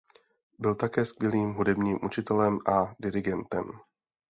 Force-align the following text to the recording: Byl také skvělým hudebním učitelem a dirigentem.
Byl 0.59 0.75
také 0.75 1.05
skvělým 1.05 1.53
hudebním 1.53 1.99
učitelem 2.05 2.59
a 2.75 2.95
dirigentem. 2.99 3.63